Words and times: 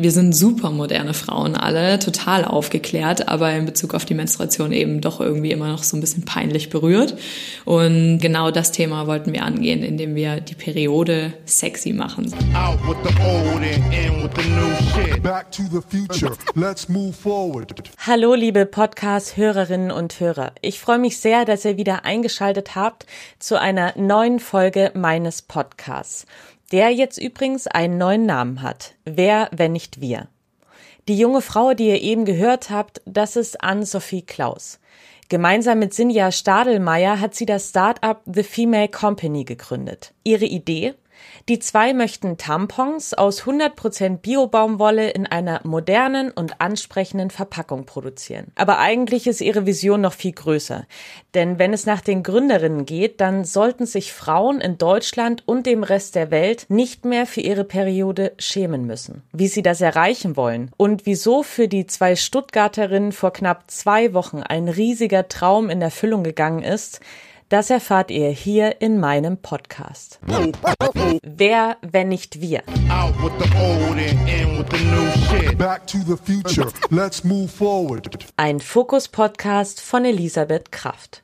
wir 0.00 0.12
sind 0.12 0.32
super 0.32 0.70
moderne 0.70 1.12
Frauen 1.12 1.56
alle, 1.56 1.98
total 1.98 2.44
aufgeklärt, 2.44 3.28
aber 3.28 3.52
in 3.52 3.66
Bezug 3.66 3.94
auf 3.94 4.04
die 4.04 4.14
Menstruation 4.14 4.72
eben 4.72 5.00
doch 5.00 5.20
irgendwie 5.20 5.50
immer 5.50 5.68
noch 5.68 5.82
so 5.82 5.96
ein 5.96 6.00
bisschen 6.00 6.24
peinlich 6.24 6.70
berührt. 6.70 7.16
Und 7.64 8.18
genau 8.20 8.50
das 8.50 8.70
Thema 8.70 9.06
wollten 9.06 9.32
wir 9.32 9.42
angehen, 9.42 9.82
indem 9.82 10.14
wir 10.14 10.40
die 10.40 10.54
Periode 10.54 11.32
sexy 11.46 11.92
machen. 11.92 12.32
Hallo 18.06 18.34
liebe 18.34 18.66
Podcast-Hörerinnen 18.66 19.90
und 19.90 20.20
Hörer. 20.20 20.52
Ich 20.60 20.78
freue 20.78 20.98
mich 20.98 21.18
sehr, 21.18 21.44
dass 21.44 21.64
ihr 21.64 21.76
wieder 21.76 22.04
eingeschaltet 22.04 22.76
habt 22.76 23.06
zu 23.38 23.60
einer 23.60 23.94
neuen 23.96 24.38
Folge 24.38 24.92
meines 24.94 25.42
Podcasts 25.42 26.26
der 26.72 26.90
jetzt 26.90 27.18
übrigens 27.18 27.66
einen 27.66 27.98
neuen 27.98 28.26
Namen 28.26 28.62
hat. 28.62 28.94
Wer, 29.04 29.48
wenn 29.52 29.72
nicht 29.72 30.00
wir? 30.00 30.28
Die 31.08 31.18
junge 31.18 31.40
Frau, 31.40 31.72
die 31.72 31.88
ihr 31.88 32.02
eben 32.02 32.24
gehört 32.24 32.68
habt, 32.68 33.00
das 33.06 33.36
ist 33.36 33.62
Anne-Sophie 33.62 34.22
Klaus. 34.22 34.78
Gemeinsam 35.30 35.78
mit 35.78 35.94
Sinja 35.94 36.32
Stadelmeier 36.32 37.20
hat 37.20 37.34
sie 37.34 37.46
das 37.46 37.70
Start-up 37.70 38.22
The 38.26 38.42
Female 38.42 38.88
Company 38.88 39.44
gegründet. 39.44 40.12
Ihre 40.24 40.44
Idee? 40.44 40.94
Die 41.48 41.58
zwei 41.58 41.94
möchten 41.94 42.36
Tampons 42.36 43.14
aus 43.14 43.42
100% 43.42 44.18
Biobaumwolle 44.18 45.10
in 45.10 45.26
einer 45.26 45.60
modernen 45.64 46.30
und 46.30 46.60
ansprechenden 46.60 47.30
Verpackung 47.30 47.86
produzieren. 47.86 48.52
Aber 48.54 48.78
eigentlich 48.78 49.26
ist 49.26 49.40
ihre 49.40 49.66
Vision 49.66 50.00
noch 50.00 50.12
viel 50.12 50.32
größer. 50.32 50.86
Denn 51.34 51.58
wenn 51.58 51.72
es 51.72 51.86
nach 51.86 52.00
den 52.00 52.22
Gründerinnen 52.22 52.84
geht, 52.84 53.20
dann 53.20 53.44
sollten 53.44 53.86
sich 53.86 54.12
Frauen 54.12 54.60
in 54.60 54.78
Deutschland 54.78 55.42
und 55.46 55.66
dem 55.66 55.82
Rest 55.82 56.14
der 56.14 56.30
Welt 56.30 56.66
nicht 56.68 57.04
mehr 57.04 57.26
für 57.26 57.40
ihre 57.40 57.64
Periode 57.64 58.32
schämen 58.38 58.86
müssen. 58.86 59.22
Wie 59.32 59.48
sie 59.48 59.62
das 59.62 59.80
erreichen 59.80 60.36
wollen 60.36 60.70
und 60.76 61.06
wieso 61.06 61.42
für 61.42 61.68
die 61.68 61.86
zwei 61.86 62.16
Stuttgarterinnen 62.16 63.12
vor 63.12 63.32
knapp 63.32 63.70
zwei 63.70 64.12
Wochen 64.14 64.42
ein 64.42 64.68
riesiger 64.68 65.28
Traum 65.28 65.70
in 65.70 65.80
Erfüllung 65.80 66.22
gegangen 66.22 66.62
ist, 66.62 67.00
das 67.48 67.70
erfahrt 67.70 68.10
ihr 68.10 68.28
hier 68.30 68.80
in 68.80 69.00
meinem 69.00 69.38
Podcast. 69.38 70.20
Wer, 71.22 71.76
wenn 71.80 72.08
nicht 72.08 72.40
wir? 72.40 72.62
Ein 78.36 78.60
Fokus-Podcast 78.60 79.80
von 79.80 80.04
Elisabeth 80.04 80.72
Kraft. 80.72 81.22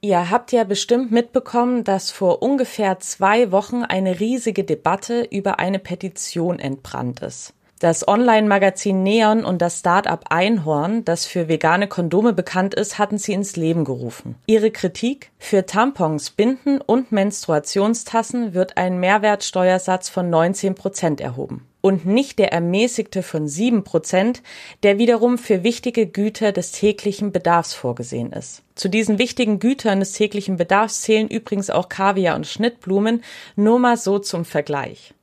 Ihr 0.00 0.30
habt 0.30 0.52
ja 0.52 0.64
bestimmt 0.64 1.12
mitbekommen, 1.12 1.84
dass 1.84 2.10
vor 2.10 2.42
ungefähr 2.42 2.98
zwei 3.00 3.52
Wochen 3.52 3.82
eine 3.82 4.18
riesige 4.18 4.64
Debatte 4.64 5.22
über 5.30 5.58
eine 5.58 5.78
Petition 5.78 6.58
entbrannt 6.58 7.20
ist. 7.20 7.52
Das 7.82 8.06
Online-Magazin 8.06 9.02
Neon 9.02 9.44
und 9.44 9.60
das 9.60 9.80
Start-up 9.80 10.26
Einhorn, 10.30 11.04
das 11.04 11.26
für 11.26 11.48
vegane 11.48 11.88
Kondome 11.88 12.32
bekannt 12.32 12.74
ist, 12.74 12.96
hatten 12.96 13.18
sie 13.18 13.32
ins 13.32 13.56
Leben 13.56 13.84
gerufen. 13.84 14.36
Ihre 14.46 14.70
Kritik? 14.70 15.32
Für 15.40 15.66
Tampons, 15.66 16.30
Binden 16.30 16.80
und 16.80 17.10
Menstruationstassen 17.10 18.54
wird 18.54 18.76
ein 18.76 19.00
Mehrwertsteuersatz 19.00 20.10
von 20.10 20.30
19 20.30 20.76
Prozent 20.76 21.20
erhoben. 21.20 21.66
Und 21.80 22.06
nicht 22.06 22.38
der 22.38 22.52
ermäßigte 22.52 23.24
von 23.24 23.48
7 23.48 23.82
Prozent, 23.82 24.44
der 24.84 24.98
wiederum 24.98 25.36
für 25.36 25.64
wichtige 25.64 26.06
Güter 26.06 26.52
des 26.52 26.70
täglichen 26.70 27.32
Bedarfs 27.32 27.74
vorgesehen 27.74 28.30
ist. 28.30 28.62
Zu 28.76 28.90
diesen 28.90 29.18
wichtigen 29.18 29.58
Gütern 29.58 29.98
des 29.98 30.12
täglichen 30.12 30.56
Bedarfs 30.56 31.00
zählen 31.00 31.26
übrigens 31.26 31.68
auch 31.68 31.88
Kaviar 31.88 32.36
und 32.36 32.46
Schnittblumen, 32.46 33.24
nur 33.56 33.80
mal 33.80 33.96
so 33.96 34.20
zum 34.20 34.44
Vergleich. 34.44 35.14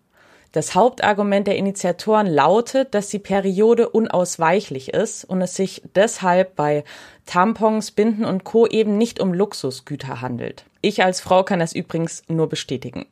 Das 0.51 0.73
Hauptargument 0.73 1.45
der 1.45 1.57
Initiatoren 1.57 2.25
lautet, 2.25 2.95
dass 2.95 3.09
die 3.09 3.19
Periode 3.19 3.89
unausweichlich 3.89 4.93
ist 4.93 5.23
und 5.23 5.41
es 5.41 5.55
sich 5.55 5.83
deshalb 5.93 6.55
bei 6.55 6.83
Tampons, 7.27 7.91
Binden 7.91 8.25
und 8.25 8.43
Co. 8.43 8.65
eben 8.65 8.97
nicht 8.97 9.19
um 9.19 9.33
Luxusgüter 9.33 10.21
handelt. 10.21 10.65
Ich 10.81 11.03
als 11.03 11.21
Frau 11.21 11.43
kann 11.43 11.59
das 11.59 11.73
übrigens 11.73 12.23
nur 12.27 12.49
bestätigen. 12.49 13.05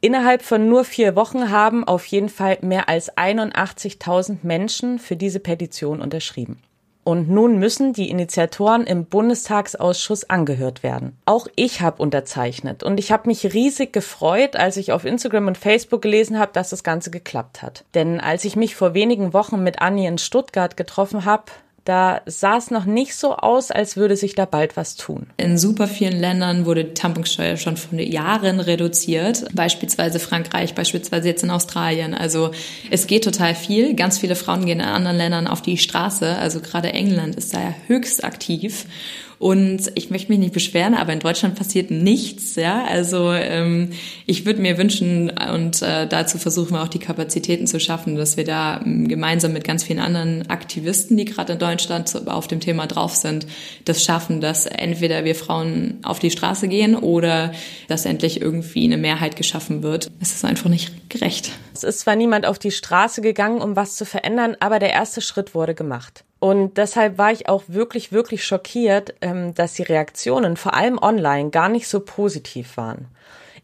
Innerhalb 0.00 0.42
von 0.42 0.68
nur 0.68 0.84
vier 0.84 1.14
Wochen 1.14 1.50
haben 1.50 1.84
auf 1.84 2.04
jeden 2.06 2.28
Fall 2.28 2.58
mehr 2.62 2.88
als 2.88 3.16
81.000 3.16 4.38
Menschen 4.42 4.98
für 4.98 5.16
diese 5.16 5.40
Petition 5.40 6.00
unterschrieben. 6.00 6.60
Und 7.04 7.28
nun 7.28 7.58
müssen 7.58 7.92
die 7.92 8.08
Initiatoren 8.08 8.86
im 8.86 9.04
Bundestagsausschuss 9.04 10.28
angehört 10.30 10.82
werden. 10.82 11.18
Auch 11.26 11.46
ich 11.54 11.82
habe 11.82 12.02
unterzeichnet 12.02 12.82
und 12.82 12.98
ich 12.98 13.12
habe 13.12 13.28
mich 13.28 13.52
riesig 13.52 13.92
gefreut, 13.92 14.56
als 14.56 14.78
ich 14.78 14.90
auf 14.90 15.04
Instagram 15.04 15.46
und 15.48 15.58
Facebook 15.58 16.00
gelesen 16.00 16.38
habe, 16.38 16.52
dass 16.52 16.70
das 16.70 16.82
Ganze 16.82 17.10
geklappt 17.10 17.62
hat. 17.62 17.84
Denn 17.94 18.20
als 18.20 18.44
ich 18.46 18.56
mich 18.56 18.74
vor 18.74 18.94
wenigen 18.94 19.34
Wochen 19.34 19.62
mit 19.62 19.82
Anni 19.82 20.06
in 20.06 20.16
Stuttgart 20.16 20.78
getroffen 20.78 21.26
habe, 21.26 21.44
da 21.84 22.22
sah 22.24 22.56
es 22.56 22.70
noch 22.70 22.86
nicht 22.86 23.14
so 23.14 23.36
aus, 23.36 23.70
als 23.70 23.96
würde 23.96 24.16
sich 24.16 24.34
da 24.34 24.46
bald 24.46 24.76
was 24.76 24.96
tun. 24.96 25.26
In 25.36 25.58
super 25.58 25.86
vielen 25.86 26.18
Ländern 26.18 26.64
wurde 26.64 26.84
die 26.84 26.94
Tamponsteuer 26.94 27.56
schon 27.58 27.76
vor 27.76 27.98
Jahren 27.98 28.60
reduziert. 28.60 29.44
Beispielsweise 29.54 30.18
Frankreich, 30.18 30.74
beispielsweise 30.74 31.28
jetzt 31.28 31.42
in 31.42 31.50
Australien. 31.50 32.14
Also 32.14 32.52
es 32.90 33.06
geht 33.06 33.24
total 33.24 33.54
viel. 33.54 33.94
Ganz 33.94 34.18
viele 34.18 34.34
Frauen 34.34 34.64
gehen 34.64 34.80
in 34.80 34.86
anderen 34.86 35.16
Ländern 35.16 35.46
auf 35.46 35.60
die 35.60 35.76
Straße. 35.76 36.36
Also 36.38 36.60
gerade 36.60 36.92
England 36.92 37.36
ist 37.36 37.52
da 37.52 37.60
ja 37.60 37.74
höchst 37.86 38.24
aktiv. 38.24 38.86
Und 39.38 39.92
ich 39.94 40.10
möchte 40.10 40.30
mich 40.30 40.38
nicht 40.38 40.54
beschweren, 40.54 40.94
aber 40.94 41.12
in 41.12 41.20
Deutschland 41.20 41.54
passiert 41.56 41.90
nichts. 41.90 42.56
Ja, 42.56 42.84
also 42.84 43.32
ähm, 43.32 43.90
ich 44.26 44.46
würde 44.46 44.60
mir 44.60 44.78
wünschen 44.78 45.30
und 45.30 45.82
äh, 45.82 46.06
dazu 46.06 46.38
versuchen 46.38 46.72
wir 46.72 46.82
auch 46.82 46.88
die 46.88 46.98
Kapazitäten 46.98 47.66
zu 47.66 47.80
schaffen, 47.80 48.16
dass 48.16 48.36
wir 48.36 48.44
da 48.44 48.80
ähm, 48.84 49.08
gemeinsam 49.08 49.52
mit 49.52 49.64
ganz 49.64 49.84
vielen 49.84 49.98
anderen 49.98 50.48
Aktivisten, 50.48 51.16
die 51.16 51.24
gerade 51.24 51.54
in 51.54 51.58
Deutschland 51.58 52.28
auf 52.28 52.46
dem 52.46 52.60
Thema 52.60 52.86
drauf 52.86 53.14
sind, 53.14 53.46
das 53.84 54.04
schaffen, 54.04 54.40
dass 54.40 54.66
entweder 54.66 55.24
wir 55.24 55.34
Frauen 55.34 55.98
auf 56.02 56.18
die 56.18 56.30
Straße 56.30 56.68
gehen 56.68 56.94
oder 56.94 57.52
dass 57.88 58.06
endlich 58.06 58.40
irgendwie 58.40 58.84
eine 58.84 58.96
Mehrheit 58.96 59.36
geschaffen 59.36 59.82
wird. 59.82 60.10
Es 60.20 60.34
ist 60.34 60.44
einfach 60.44 60.70
nicht 60.70 61.10
gerecht. 61.10 61.50
Es 61.74 61.82
ist 61.82 62.00
zwar 62.00 62.16
niemand 62.16 62.46
auf 62.46 62.58
die 62.58 62.70
Straße 62.70 63.20
gegangen, 63.20 63.60
um 63.60 63.76
was 63.76 63.96
zu 63.96 64.04
verändern, 64.04 64.56
aber 64.60 64.78
der 64.78 64.92
erste 64.92 65.20
Schritt 65.20 65.54
wurde 65.54 65.74
gemacht. 65.74 66.24
Und 66.44 66.76
deshalb 66.76 67.16
war 67.16 67.32
ich 67.32 67.48
auch 67.48 67.62
wirklich, 67.68 68.12
wirklich 68.12 68.44
schockiert, 68.44 69.14
ähm, 69.22 69.54
dass 69.54 69.72
die 69.72 69.82
Reaktionen, 69.82 70.58
vor 70.58 70.74
allem 70.74 70.98
online, 70.98 71.48
gar 71.48 71.70
nicht 71.70 71.88
so 71.88 72.00
positiv 72.00 72.76
waren. 72.76 73.08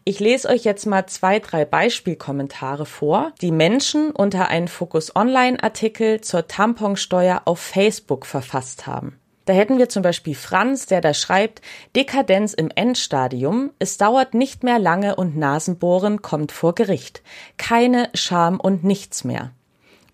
Ich 0.03 0.19
lese 0.19 0.49
euch 0.49 0.63
jetzt 0.63 0.87
mal 0.87 1.05
zwei, 1.05 1.37
drei 1.37 1.63
Beispielkommentare 1.63 2.87
vor, 2.87 3.33
die 3.39 3.51
Menschen 3.51 4.09
unter 4.09 4.47
einen 4.47 4.67
Focus 4.67 5.15
Online 5.15 5.61
Artikel 5.61 6.21
zur 6.21 6.47
Tamponsteuer 6.47 7.43
auf 7.45 7.59
Facebook 7.59 8.25
verfasst 8.25 8.87
haben. 8.87 9.19
Da 9.45 9.53
hätten 9.53 9.77
wir 9.77 9.89
zum 9.89 10.01
Beispiel 10.01 10.33
Franz, 10.33 10.87
der 10.87 11.01
da 11.01 11.13
schreibt, 11.13 11.61
Dekadenz 11.95 12.55
im 12.55 12.71
Endstadium, 12.73 13.69
es 13.77 13.99
dauert 13.99 14.33
nicht 14.33 14.63
mehr 14.63 14.79
lange 14.79 15.17
und 15.17 15.37
Nasenbohren 15.37 16.23
kommt 16.23 16.51
vor 16.51 16.73
Gericht. 16.73 17.21
Keine 17.57 18.09
Scham 18.15 18.59
und 18.59 18.83
nichts 18.83 19.23
mehr. 19.23 19.51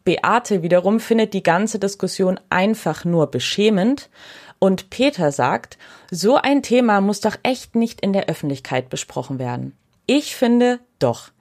Beate 0.08 0.64
wiederum 0.64 1.02
findet 1.02 1.34
die 1.34 1.44
ganze 1.44 1.80
Diskussion 1.80 2.40
einfach 2.50 3.04
nur 3.04 3.28
beschämend 3.28 4.10
und 4.58 4.90
Peter 4.90 5.34
sagt, 5.34 5.78
so 6.10 6.38
ein 6.38 6.64
Thema 6.64 7.02
muss 7.02 7.20
doch 7.20 7.36
echt 7.44 7.76
nicht 7.76 8.00
in 8.00 8.14
der 8.14 8.30
Öffentlichkeit 8.30 8.88
besprochen 8.88 9.38
werden. 9.38 9.76
Ich 10.06 10.34
finde 10.34 10.80
doch. 11.00 11.32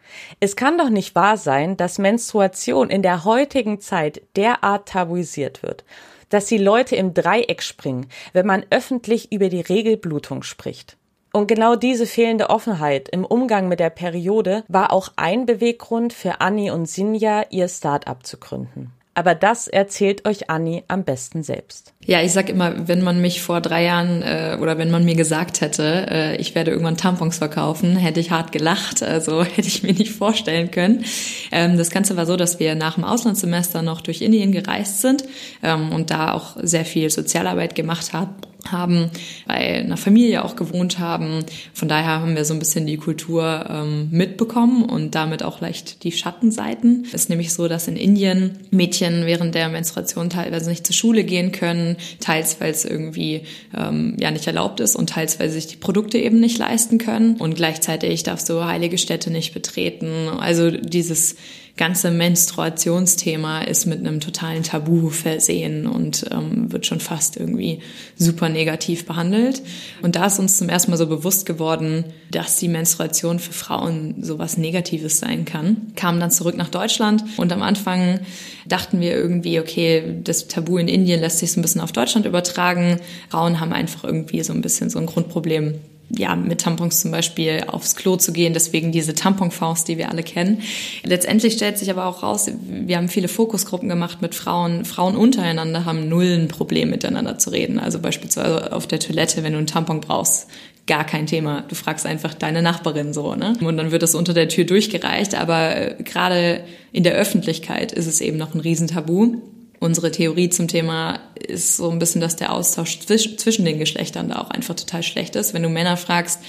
Es 0.41 0.57
kann 0.57 0.79
doch 0.79 0.91
nicht 0.91 1.15
wahr 1.15 1.37
sein, 1.37 1.77
dass 1.77 1.99
Menstruation 1.99 2.91
in 2.91 3.03
der 3.03 3.25
heutigen 3.25 3.81
Zeit 3.81 4.21
derart 4.35 4.89
tabuisiert 4.89 5.63
wird, 5.63 5.85
dass 6.29 6.47
die 6.47 6.59
Leute 6.59 6.97
im 6.97 7.15
Dreieck 7.15 7.63
springen, 7.63 8.09
wenn 8.33 8.47
man 8.47 8.67
öffentlich 8.71 9.31
über 9.31 9.49
die 9.49 9.61
Regelblutung 9.61 10.43
spricht. 10.43 10.97
Und 11.37 11.49
genau 11.49 11.77
diese 11.77 12.07
fehlende 12.07 12.49
Offenheit 12.49 13.11
im 13.11 13.23
Umgang 13.23 13.69
mit 13.69 13.79
der 13.79 13.91
Periode 13.91 14.65
war 14.69 14.91
auch 14.91 15.13
ein 15.17 15.45
Beweggrund 15.45 16.15
für 16.15 16.41
Anni 16.41 16.71
und 16.71 16.89
Sinja, 16.89 17.45
ihr 17.51 17.69
Start-up 17.69 18.25
zu 18.25 18.39
gründen. 18.39 18.93
Aber 19.13 19.35
das 19.35 19.69
erzählt 19.69 20.27
euch 20.27 20.49
Anni 20.49 20.85
am 20.89 21.05
besten 21.05 21.43
selbst. 21.43 21.93
Ja, 22.07 22.23
ich 22.23 22.33
sag 22.33 22.49
immer, 22.49 22.89
wenn 22.89 23.03
man 23.03 23.21
mich 23.21 23.43
vor 23.43 23.61
drei 23.61 23.85
Jahren 23.85 24.23
äh, 24.23 24.57
oder 24.63 24.79
wenn 24.79 24.91
man 24.91 25.05
mir 25.05 25.15
gesagt 25.15 25.61
hätte, 25.61 26.07
äh, 26.11 26.37
ich 26.37 26.55
werde 26.55 26.71
irgendwann 26.71 26.97
Tampons 26.97 27.37
verkaufen, 27.37 27.97
hätte 27.97 28.21
ich 28.21 28.31
hart 28.31 28.51
gelacht. 28.51 29.03
Also 29.03 29.45
hätte 29.45 29.69
ich 29.69 29.83
mir 29.83 29.93
nicht 29.93 30.13
vorstellen 30.13 30.71
können. 30.71 31.05
Ähm, 31.53 31.77
das 31.77 31.91
Ganze 31.91 32.17
war 32.17 32.25
so, 32.25 32.37
dass 32.37 32.61
wir 32.61 32.75
nach 32.77 32.95
dem 32.95 33.05
Auslandssemester 33.05 33.83
noch 33.83 34.01
durch 34.01 34.23
Indien 34.23 34.53
gereist 34.53 35.03
sind 35.03 35.23
ähm, 35.63 35.93
und 35.93 36.11
da 36.11 36.33
auch 36.33 36.57
sehr 36.63 36.87
viel 36.87 37.11
Sozialarbeit 37.11 37.75
gemacht 37.75 38.15
haben 38.15 38.37
haben, 38.73 39.11
bei 39.47 39.55
einer 39.55 39.97
Familie 39.97 40.45
auch 40.45 40.57
gewohnt 40.57 40.99
haben. 40.99 41.45
Von 41.73 41.89
daher 41.89 42.21
haben 42.21 42.37
wir 42.37 42.45
so 42.45 42.55
ein 42.55 42.59
bisschen 42.59 42.87
die 42.87 42.97
Kultur 42.97 43.67
ähm, 43.69 44.09
mitbekommen 44.11 44.85
und 44.85 45.15
damit 45.15 45.43
auch 45.43 45.61
leicht 45.61 46.05
die 46.05 46.13
Schattenseiten. 46.13 47.05
Es 47.07 47.15
ist 47.15 47.31
nämlich 47.31 47.53
so, 47.53 47.69
dass 47.69 47.89
in 47.89 47.97
Indien 47.97 48.59
Mädchen 48.71 49.27
während 49.27 49.55
der 49.55 49.69
Menstruation 49.69 50.31
teilweise 50.31 50.71
nicht 50.71 50.87
zur 50.87 50.95
Schule 50.95 51.25
gehen 51.25 51.53
können, 51.53 51.97
teils 52.21 52.61
weil 52.61 52.71
es 52.71 52.85
irgendwie 52.85 53.43
ähm, 53.77 54.17
ja 54.19 54.31
nicht 54.31 54.47
erlaubt 54.47 54.81
ist 54.81 54.97
und 54.97 55.11
teils 55.11 55.39
weil 55.41 55.49
sie 55.49 55.57
sich 55.57 55.67
die 55.67 55.77
Produkte 55.77 56.19
eben 56.19 56.41
nicht 56.41 56.59
leisten 56.59 56.99
können 56.99 57.37
und 57.37 57.57
gleichzeitig 57.57 58.23
darfst 58.23 58.49
du 58.49 58.65
heilige 58.65 58.99
Städte 58.99 59.31
nicht 59.31 59.55
betreten. 59.55 60.29
Also 60.39 60.71
dieses 60.71 61.37
ganze 61.77 62.11
Menstruationsthema 62.11 63.63
ist 63.63 63.87
mit 63.87 63.99
einem 64.01 64.21
totalen 64.21 64.63
Tabu 64.63 65.11
versehen 65.11 65.87
und 65.87 66.25
ähm, 66.31 66.73
wird 66.73 66.87
schon 66.87 67.01
fast 67.01 67.37
irgendwie 67.37 67.81
super 68.17 68.49
negativ 68.49 69.05
behandelt. 69.05 69.63
Und 70.01 70.17
da 70.17 70.27
ist 70.27 70.39
uns 70.39 70.57
zum 70.57 70.71
ersten 70.71 70.91
Mal 70.91 70.97
so 70.97 71.07
bewusst 71.07 71.45
geworden, 71.45 72.05
dass 72.31 72.57
die 72.57 72.69
Menstruation 72.69 73.39
für 73.39 73.53
Frauen 73.53 74.23
sowas 74.23 74.57
Negatives 74.57 75.19
sein 75.19 75.45
kann. 75.45 75.93
Kamen 75.97 76.19
dann 76.19 76.31
zurück 76.31 76.57
nach 76.57 76.71
Deutschland 76.71 77.25
und 77.37 77.53
am 77.53 77.63
Anfang 77.63 78.21
dachten 78.67 79.01
wir 79.01 79.13
irgendwie, 79.13 79.61
okay, 79.61 80.21
das 80.25 80.49
Tabu 80.49 80.79
in 80.79 80.89
Indien 80.89 81.21
lässt 81.21 81.39
sich 81.39 81.53
so 81.53 81.61
ein 81.61 81.63
bisschen 81.63 81.83
auf 81.83 81.93
Deutschland 81.93 82.27
übertragen. 82.27 83.01
Frauen 83.29 83.61
haben 83.61 83.73
einfach 83.73 84.05
irgendwie 84.05 84.43
so 84.43 84.55
ein 84.55 84.63
bisschen 84.63 84.89
so 84.89 84.99
ein 84.99 85.07
Grundproblem 85.07 85.75
ja, 86.11 86.37
mit 86.37 86.61
Tampons 86.61 87.01
zum 87.01 87.11
Beispiel 87.11 87.65
aufs 87.67 87.97
Klo 87.97 88.17
zu 88.17 88.33
gehen, 88.33 88.53
deswegen 88.53 88.93
diese 88.93 89.15
Tamponfaust, 89.15 89.89
die 89.89 89.99
wir 89.99 90.11
alle 90.11 90.23
kennen. 90.23 90.63
Letztendlich 91.03 91.55
stellt 91.55 91.79
sich 91.79 91.91
aber 91.91 92.07
auch 92.07 92.23
raus, 92.23 92.49
wir 92.69 92.97
haben 92.97 93.09
viele 93.09 93.29
Fokusgruppen 93.29 93.89
gemacht 93.89 94.23
mit 94.23 94.35
Frauen. 94.35 94.85
Frauen 94.85 95.17
untereinander 95.17 95.85
haben 95.85 96.09
null 96.09 96.33
ein 96.33 96.49
Problem 96.49 96.91
miteinander 96.91 97.39
zu 97.39 97.51
reden. 97.51 97.81
Also 97.81 97.99
beispielsweise 97.99 98.73
auf 98.73 98.87
der 98.87 99.01
Toilette, 99.01 99.43
wenn 99.43 99.53
du 99.53 99.59
einen 99.59 99.67
Tampon 99.67 100.01
brauchst, 100.01 100.49
gar 100.87 101.05
kein 101.05 101.27
Thema. 101.27 101.65
Du 101.69 101.75
fragst 101.75 102.07
einfach 102.07 102.35
deine 102.35 102.63
Nachbarin 102.63 103.13
so, 103.13 103.35
ne? 103.35 103.55
Und 103.61 103.77
dann 103.77 103.91
wird 103.91 104.03
das 104.03 104.15
unter 104.15 104.35
der 104.35 104.49
Tür 104.49 104.65
durchgereicht. 104.65 105.35
Aber 105.35 105.77
äh, 105.77 105.95
gerade 106.03 106.63
in 106.93 107.03
der 107.03 107.15
Öffentlichkeit 107.15 107.91
ist 107.91 108.07
es 108.07 108.21
eben 108.21 108.37
noch 108.37 108.55
ein 108.55 108.61
Riesentabu. 108.61 109.39
Unsere 109.79 110.11
Theorie 110.11 110.49
zum 110.49 110.69
Thema 110.69 111.21
ist 111.35 111.77
so 111.77 111.91
ein 111.91 111.99
bisschen, 111.99 112.21
dass 112.21 112.37
der 112.37 112.53
Austausch 112.53 113.01
zwischen 113.01 113.65
den 113.65 113.79
Geschlechtern 113.79 114.29
da 114.31 114.41
auch 114.41 114.51
einfach 114.51 114.75
total 114.75 115.03
schlecht 115.03 115.37
ist. 115.37 115.55
Wenn 115.55 115.63
du 115.63 115.69
Männer 115.69 115.97
fragst, 115.97 116.41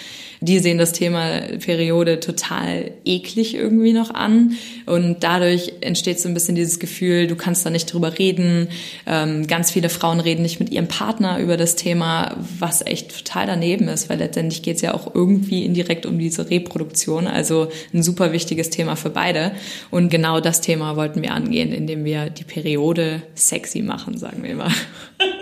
die 0.41 0.59
sehen 0.59 0.77
das 0.77 0.91
Thema 0.91 1.41
Periode 1.63 2.19
total 2.19 2.91
eklig 3.05 3.55
irgendwie 3.55 3.93
noch 3.93 4.11
an. 4.13 4.53
Und 4.85 5.23
dadurch 5.23 5.73
entsteht 5.81 6.19
so 6.19 6.27
ein 6.27 6.33
bisschen 6.33 6.55
dieses 6.55 6.79
Gefühl, 6.79 7.27
du 7.27 7.35
kannst 7.35 7.65
da 7.65 7.69
nicht 7.69 7.91
drüber 7.91 8.17
reden. 8.19 8.67
Ähm, 9.05 9.47
ganz 9.47 9.71
viele 9.71 9.89
Frauen 9.89 10.19
reden 10.19 10.43
nicht 10.43 10.59
mit 10.59 10.71
ihrem 10.71 10.87
Partner 10.87 11.39
über 11.39 11.57
das 11.57 11.75
Thema, 11.75 12.37
was 12.59 12.85
echt 12.85 13.15
total 13.17 13.47
daneben 13.47 13.87
ist, 13.87 14.09
weil 14.09 14.19
letztendlich 14.19 14.61
geht 14.61 14.77
es 14.77 14.81
ja 14.81 14.93
auch 14.93 15.13
irgendwie 15.15 15.65
indirekt 15.65 16.05
um 16.05 16.19
diese 16.19 16.49
Reproduktion. 16.49 17.27
Also 17.27 17.69
ein 17.93 18.03
super 18.03 18.31
wichtiges 18.31 18.69
Thema 18.69 18.95
für 18.95 19.09
beide. 19.09 19.51
Und 19.91 20.09
genau 20.09 20.39
das 20.39 20.61
Thema 20.61 20.95
wollten 20.95 21.21
wir 21.21 21.33
angehen, 21.33 21.73
indem 21.73 22.05
wir 22.05 22.29
die 22.29 22.43
Periode 22.43 23.23
sexy 23.35 23.81
machen, 23.81 24.17
sagen 24.17 24.43
wir 24.43 24.55
mal. 24.55 24.71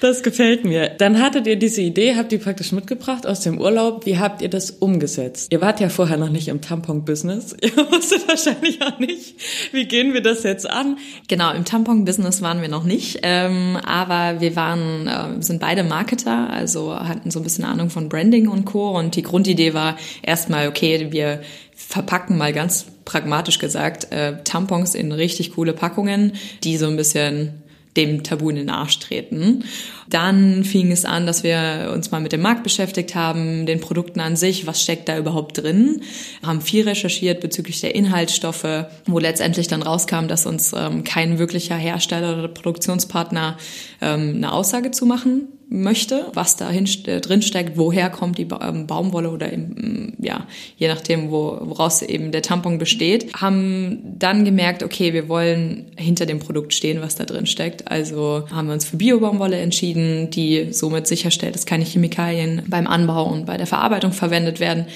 Das 0.00 0.22
gefällt 0.22 0.64
mir. 0.64 0.88
Dann 0.88 1.20
hattet 1.20 1.46
ihr 1.46 1.56
diese 1.56 1.82
Idee, 1.82 2.16
habt 2.16 2.32
ihr 2.32 2.38
praktisch 2.38 2.72
mitgebracht 2.72 3.26
aus 3.26 3.40
dem 3.40 3.58
Urlaub. 3.58 4.06
Wie 4.06 4.18
habt 4.18 4.42
ihr 4.42 4.48
das 4.48 4.70
umgesetzt? 4.70 5.52
Ihr 5.52 5.60
wart 5.60 5.80
ja 5.80 5.88
vorher 5.88 6.16
noch 6.16 6.30
nicht 6.30 6.48
im 6.48 6.60
Tampon-Business. 6.60 7.56
Ihr 7.62 7.76
wusstet 7.76 8.26
wahrscheinlich 8.28 8.82
auch 8.82 8.98
nicht, 8.98 9.34
wie 9.72 9.86
gehen 9.86 10.14
wir 10.14 10.22
das 10.22 10.42
jetzt 10.42 10.68
an? 10.68 10.98
Genau, 11.28 11.52
im 11.52 11.64
Tampon-Business 11.64 12.42
waren 12.42 12.60
wir 12.60 12.68
noch 12.68 12.84
nicht, 12.84 13.20
ähm, 13.22 13.76
aber 13.84 14.40
wir 14.40 14.56
waren, 14.56 15.06
äh, 15.06 15.42
sind 15.42 15.60
beide 15.60 15.82
Marketer, 15.84 16.50
also 16.50 16.94
hatten 16.94 17.30
so 17.30 17.40
ein 17.40 17.42
bisschen 17.42 17.64
Ahnung 17.64 17.90
von 17.90 18.08
Branding 18.08 18.48
und 18.48 18.64
Co. 18.64 18.90
Und 18.96 19.16
die 19.16 19.22
Grundidee 19.22 19.74
war 19.74 19.96
erstmal, 20.22 20.68
okay, 20.68 21.08
wir 21.10 21.40
verpacken 21.74 22.36
mal 22.38 22.52
ganz 22.52 22.86
pragmatisch 23.04 23.58
gesagt 23.58 24.12
äh, 24.12 24.42
Tampons 24.44 24.94
in 24.94 25.10
richtig 25.10 25.54
coole 25.54 25.72
Packungen, 25.72 26.34
die 26.62 26.76
so 26.76 26.86
ein 26.86 26.96
bisschen 26.96 27.59
dem 27.96 28.22
Tabu 28.22 28.50
in 28.50 28.56
den 28.56 28.70
Arsch 28.70 28.98
treten. 29.00 29.64
Dann 30.08 30.64
fing 30.64 30.92
es 30.92 31.04
an, 31.04 31.26
dass 31.26 31.42
wir 31.42 31.92
uns 31.94 32.10
mal 32.10 32.20
mit 32.20 32.32
dem 32.32 32.40
Markt 32.40 32.62
beschäftigt 32.62 33.14
haben, 33.14 33.66
den 33.66 33.80
Produkten 33.80 34.20
an 34.20 34.36
sich, 34.36 34.66
was 34.66 34.82
steckt 34.82 35.08
da 35.08 35.18
überhaupt 35.18 35.58
drin, 35.58 36.02
haben 36.44 36.60
viel 36.60 36.88
recherchiert 36.88 37.40
bezüglich 37.40 37.80
der 37.80 37.94
Inhaltsstoffe, 37.94 38.86
wo 39.06 39.18
letztendlich 39.18 39.68
dann 39.68 39.82
rauskam, 39.82 40.28
dass 40.28 40.46
uns 40.46 40.72
ähm, 40.72 41.04
kein 41.04 41.38
wirklicher 41.38 41.76
Hersteller 41.76 42.38
oder 42.38 42.48
Produktionspartner 42.48 43.56
ähm, 44.00 44.34
eine 44.36 44.52
Aussage 44.52 44.90
zu 44.92 45.06
machen 45.06 45.48
möchte, 45.70 46.26
was 46.34 46.56
da 46.56 46.70
äh, 46.72 47.20
drin 47.20 47.42
steckt, 47.42 47.78
woher 47.78 48.10
kommt 48.10 48.38
die 48.38 48.48
ähm, 48.60 48.88
Baumwolle 48.88 49.30
oder 49.30 49.52
eben, 49.52 50.16
mm, 50.18 50.24
ja, 50.24 50.46
je 50.76 50.88
nachdem, 50.88 51.30
wo, 51.30 51.58
woraus 51.60 52.02
eben 52.02 52.32
der 52.32 52.42
Tampon 52.42 52.78
besteht, 52.78 53.32
haben 53.34 54.00
dann 54.18 54.44
gemerkt, 54.44 54.82
okay, 54.82 55.12
wir 55.12 55.28
wollen 55.28 55.86
hinter 55.96 56.26
dem 56.26 56.40
Produkt 56.40 56.74
stehen, 56.74 57.00
was 57.00 57.14
da 57.14 57.24
drin 57.24 57.46
steckt. 57.46 57.88
Also 57.88 58.44
haben 58.50 58.66
wir 58.66 58.74
uns 58.74 58.84
für 58.84 58.96
Bio-Baumwolle 58.96 59.58
entschieden, 59.58 60.30
die 60.30 60.72
somit 60.72 61.06
sicherstellt, 61.06 61.54
dass 61.54 61.66
keine 61.66 61.84
Chemikalien 61.84 62.62
beim 62.66 62.88
Anbau 62.88 63.30
und 63.30 63.46
bei 63.46 63.56
der 63.56 63.68
Verarbeitung 63.68 64.12
verwendet 64.12 64.58
werden 64.58 64.86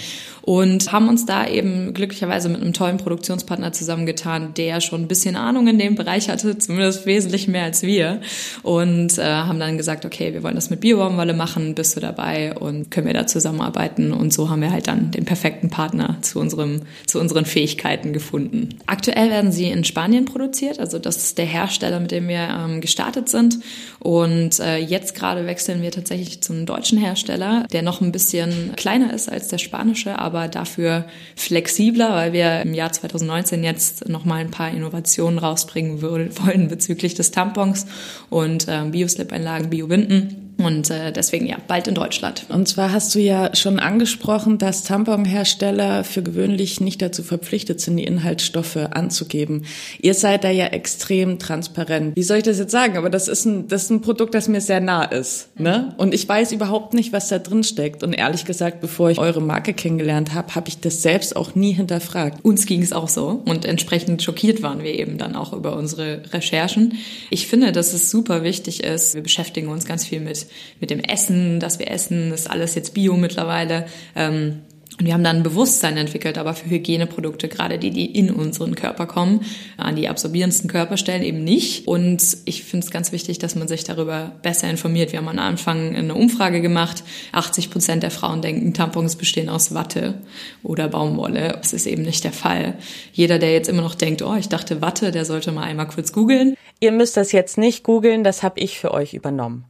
und 0.45 0.93
haben 0.93 1.09
uns 1.09 1.25
da 1.25 1.49
eben 1.49 1.95
glücklicherweise 1.95 2.51
mit 2.51 2.61
einem 2.61 2.75
tollen 2.75 2.99
Produktionspartner 2.99 3.73
zusammengetan, 3.73 4.53
der 4.53 4.83
schon 4.83 5.01
ein 5.01 5.09
bisschen 5.09 5.37
Ahnung 5.37 5.69
in 5.69 5.79
dem 5.79 5.95
Bereich 5.95 6.29
hatte, 6.29 6.59
zumindest 6.59 7.07
wesentlich 7.07 7.49
mehr 7.49 7.65
als 7.65 7.83
wir. 7.83 8.21
Und 8.63 9.17
äh, 9.17 9.23
haben 9.25 9.59
dann 9.59 9.79
gesagt, 9.79 10.05
okay, 10.05 10.35
wir 10.35 10.43
wollen 10.43 10.55
das 10.55 10.69
mit 10.69 10.81
Biobaumwolle 10.81 11.33
machen, 11.33 11.75
bist 11.75 11.97
du 11.97 12.01
dabei 12.01 12.55
und 12.59 12.91
können 12.91 13.07
wir 13.07 13.15
da 13.15 13.27
zusammenarbeiten? 13.27 14.13
Und 14.13 14.35
so 14.35 14.51
haben 14.51 14.61
wir 14.61 14.71
halt 14.71 14.87
dann 14.87 15.11
den 15.13 15.25
perfekten 15.25 15.71
Partner 15.71 16.19
zu 16.21 16.41
unserem 16.41 16.83
zu 17.07 17.21
unseren 17.21 17.47
Fähigkeiten 17.47 18.13
gefunden. 18.13 18.69
Aktuell 18.85 19.31
werden 19.31 19.51
sie 19.51 19.71
in 19.71 19.85
Spanien 19.85 20.27
produziert, 20.27 20.79
also 20.79 20.99
das 20.99 21.17
ist 21.17 21.39
der 21.39 21.47
Hersteller, 21.47 22.01
mit 22.01 22.11
dem 22.11 22.29
wir 22.29 22.49
ähm, 22.51 22.83
gestartet 22.83 23.31
sind. 23.31 23.61
Und 23.99 24.61
äh, 24.61 24.77
jetzt 24.77 25.15
gerade 25.15 25.47
wechseln 25.47 25.81
wir 25.81 25.91
tatsächlich 25.91 26.43
zum 26.43 26.67
deutschen 26.67 26.99
Hersteller, 26.99 27.67
der 27.73 27.81
noch 27.81 28.03
ein 28.03 28.13
bisschen 28.13 28.75
kleiner 28.77 29.15
ist 29.15 29.33
als 29.33 29.49
der 29.49 29.59
spanische, 29.59 30.19
aber 30.19 30.34
aber 30.35 30.49
dafür 30.49 31.05
flexibler, 31.37 32.15
weil 32.15 32.33
wir 32.33 32.61
im 32.63 32.75
Jahr 32.75 32.93
2019 32.93 33.63
jetzt 33.63 34.09
noch 34.09 34.25
mal 34.25 34.37
ein 34.37 34.51
paar 34.51 34.71
Innovationen 34.71 35.39
rausbringen 35.39 36.03
wollen 36.03 36.69
bezüglich 36.69 37.15
des 37.15 37.31
Tampons 37.31 37.87
und 38.31 38.67
äh, 38.69 38.83
Bioslip-Einlagen, 38.91 39.71
Biowinden. 39.71 40.44
Und 40.57 40.89
äh, 40.91 41.13
deswegen 41.13 41.47
ja, 41.47 41.57
bald 41.67 41.89
in 41.89 41.95
Deutschland. 41.95 42.47
Und 42.49 42.69
zwar 42.69 42.93
hast 42.93 43.15
du 43.15 43.19
ja 43.19 43.55
schon 43.57 43.81
angesprochen, 43.81 44.59
dass 44.59 44.85
Tamponhersteller 44.85 46.05
für 46.05 46.23
gewöhnlich 46.23 46.81
nicht 46.81 47.03
dazu 47.03 47.23
verpflichtet 47.23 47.81
sind, 47.81 47.97
die 47.97 48.05
Inhaltsstoffe 48.05 48.77
anzugeben. 48.77 49.65
Ihr 50.01 50.15
seid 50.15 50.45
da 50.45 50.51
ja 50.51 50.67
extrem 50.67 51.39
transparent. 51.39 52.15
Wie 52.15 52.23
soll 52.23 52.39
ich 52.39 52.43
das 52.45 52.59
jetzt 52.59 52.71
sagen? 52.71 52.97
Aber 52.97 53.11
das 53.11 53.27
ist 53.27 53.45
ein, 53.47 53.67
das 53.67 53.85
ist 53.85 53.91
ein 53.91 54.01
Produkt, 54.01 54.35
das 54.35 54.47
mir 54.47 54.61
sehr 54.61 54.81
nah 54.81 55.05
ist. 55.05 55.49
Ne? 55.59 55.95
Und 55.97 56.15
ich 56.15 56.29
weiß 56.29 56.53
überhaupt 56.53 56.95
nicht, 56.95 57.13
was 57.13 57.29
da 57.29 57.39
drin 57.39 57.65
steckt. 57.65 58.05
Und 58.05 58.13
ehrlich 58.13 58.45
gesagt, 58.45 58.81
bevor 58.81 59.11
ich 59.11 59.19
eure 59.19 59.43
Marke 59.43 59.75
kennengelernt 59.75 60.35
habe, 60.35 60.55
habe 60.55 60.69
ich 60.69 60.79
das 60.79 61.03
selbst 61.03 61.35
auch 61.35 61.57
nie 61.57 61.73
hinterfragt. 61.73 62.45
Uns 62.45 62.67
ging 62.67 62.83
es 62.83 62.93
auch 62.93 63.09
so. 63.09 63.43
Und 63.45 63.65
entsprechend 63.65 64.23
schockiert 64.23 64.63
waren 64.63 64.85
wir 64.85 64.95
eben 64.95 65.19
dann 65.19 65.35
auch 65.35 65.53
über 65.53 65.77
unsere 65.77 66.23
Recherchen. 66.33 66.95
Ich 67.31 67.49
finde, 67.49 67.73
dass 67.73 67.93
es 67.93 68.11
super 68.11 68.45
wichtig 68.45 68.85
ist. 68.85 69.15
Wir 69.15 69.23
beschäftigen 69.23 69.69
uns 69.69 69.85
ganz 69.85 70.05
viel 70.05 70.21
mit 70.21 70.44
mit, 70.81 70.91
dem 70.91 71.01
Essen, 71.01 71.61
dass 71.61 71.79
wir 71.79 71.91
essen, 71.91 72.33
ist 72.33 72.51
alles 72.51 72.75
jetzt 72.75 72.95
Bio 72.95 73.17
mittlerweile. 73.17 73.87
Ähm, 74.15 74.61
und 74.99 75.07
wir 75.07 75.15
haben 75.15 75.25
dann 75.25 75.39
ein 75.39 75.43
Bewusstsein 75.43 75.97
entwickelt, 75.97 76.39
aber 76.39 76.55
für 76.55 76.71
Hygieneprodukte, 76.71 77.49
gerade 77.49 77.79
die, 77.79 77.91
die 77.91 78.07
in 78.07 78.31
unseren 78.31 78.77
Körper 78.77 79.07
kommen, 79.07 79.41
an 79.77 79.97
die 79.97 80.09
absorbierendsten 80.09 80.71
Körperstellen 80.71 81.25
eben 81.25 81.43
nicht. 81.43 81.89
Und 81.89 82.23
ich 82.45 82.63
finde 82.63 82.87
es 82.87 82.93
ganz 82.93 83.11
wichtig, 83.11 83.41
dass 83.41 83.57
man 83.57 83.67
sich 83.67 83.83
darüber 83.83 84.31
besser 84.43 84.71
informiert. 84.71 85.11
Wir 85.11 85.19
haben 85.19 85.29
am 85.29 85.39
Anfang 85.41 85.97
eine 85.97 86.15
Umfrage 86.15 86.61
gemacht. 86.61 87.03
80 87.33 87.71
Prozent 87.71 88.05
der 88.05 88.13
Frauen 88.13 88.41
denken, 88.41 88.73
Tampons 88.73 89.17
bestehen 89.17 89.49
aus 89.49 89.75
Watte 89.75 90.15
oder 90.63 90.87
Baumwolle. 90.87 91.59
Das 91.61 91.73
ist 91.73 91.87
eben 91.87 92.03
nicht 92.03 92.23
der 92.23 92.33
Fall. 92.33 92.75
Jeder, 93.13 93.41
der 93.41 93.53
jetzt 93.53 93.69
immer 93.69 93.83
noch 93.83 93.97
denkt, 93.97 94.23
oh, 94.23 94.37
ich 94.37 94.49
dachte 94.49 94.81
Watte, 94.81 95.11
der 95.11 95.25
sollte 95.25 95.51
mal 95.51 95.65
einmal 95.65 95.89
kurz 95.89 96.13
googeln. 96.13 96.55
Ihr 96.79 96.93
müsst 96.93 97.17
das 97.17 97.33
jetzt 97.33 97.59
nicht 97.59 97.83
googeln, 97.83 98.23
das 98.23 98.45
habe 98.45 98.61
ich 98.61 98.79
für 98.79 98.95
euch 98.95 99.13
übernommen. 99.13 99.65